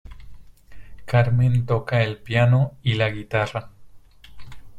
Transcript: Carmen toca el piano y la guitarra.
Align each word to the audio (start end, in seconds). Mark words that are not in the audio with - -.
Carmen 1.05 1.67
toca 1.67 2.01
el 2.03 2.17
piano 2.17 2.73
y 2.81 2.95
la 2.95 3.11
guitarra. 3.11 3.69